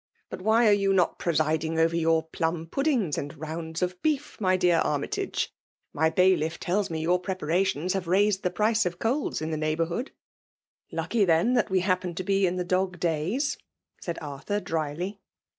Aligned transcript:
But 0.31 0.41
why 0.41 0.67
are 0.67 0.71
you 0.73 0.93
not 0.93 1.19
presiding 1.19 1.77
over 1.77 1.95
your 1.95 2.23
plum 2.23 2.65
puddings 2.65 3.19
and 3.19 3.31
vouilds 3.33 3.83
of 3.83 4.01
beef, 4.01 4.35
my 4.41 4.57
dear 4.57 4.77
Army 4.79 5.07
tage? 5.09 5.53
My 5.93 6.09
bailiff 6.09 6.59
tM» 6.59 6.89
me 6.89 7.01
your 7.01 7.19
preparations 7.19 7.93
have 7.93 8.07
raised 8.07 8.41
th^ 8.41 8.55
price 8.55 8.87
of 8.87 8.97
coals 8.97 9.43
in 9.43 9.51
the 9.51 9.57
neighbourhood." 9.57 10.09
*' 10.55 10.91
Lucky, 10.91 11.23
then, 11.23 11.53
that 11.53 11.69
we 11.69 11.81
happen 11.81 12.15
to 12.15 12.23
be 12.23 12.47
in 12.47 12.55
the 12.55 12.63
dog 12.63 12.99
days/' 12.99 13.57
saad 14.01 14.17
Arthur, 14.23 14.59
drily. 14.59 15.19